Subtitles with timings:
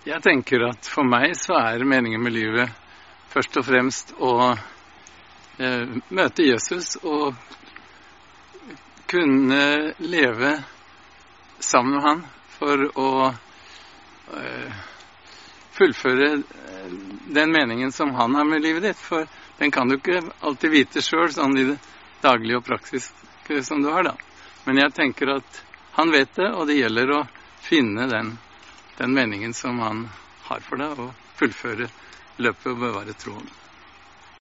[0.00, 2.70] Jeg tenker at for meg så er meningen med livet
[3.28, 4.32] først og fremst å
[5.60, 7.36] eh, møte Jesus og
[9.12, 9.60] kunne
[10.00, 10.54] leve
[11.60, 12.24] sammen med han
[12.56, 14.80] for å eh,
[15.76, 16.90] fullføre eh,
[17.36, 19.04] den meningen som han har med livet ditt.
[19.04, 19.28] For
[19.60, 21.80] den kan du ikke alltid vite sjøl, sånn i det
[22.24, 24.16] daglige og praktiske som du har, da.
[24.64, 25.64] Men jeg tenker at
[26.00, 27.26] han vet det, og det gjelder å
[27.60, 28.38] finne den
[29.00, 30.08] den meningen som han
[30.44, 31.86] har for deg, og fullføre
[32.36, 33.46] løpet og bevare troen.